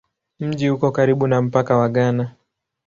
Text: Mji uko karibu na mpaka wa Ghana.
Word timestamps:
Mji 0.39 0.69
uko 0.69 0.91
karibu 0.91 1.27
na 1.27 1.41
mpaka 1.41 1.77
wa 1.77 1.89
Ghana. 1.89 2.31